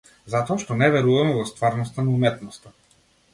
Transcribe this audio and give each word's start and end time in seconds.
Затоа 0.35 0.55
што 0.63 0.77
не 0.79 0.87
веруваме 0.95 1.35
во 1.35 1.43
стварноста 1.51 2.07
на 2.09 2.17
уметноста. 2.17 2.75